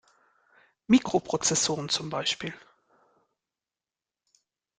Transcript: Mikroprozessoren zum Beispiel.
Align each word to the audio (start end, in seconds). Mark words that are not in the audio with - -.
Mikroprozessoren 0.89 1.87
zum 1.89 2.09
Beispiel. 2.09 2.55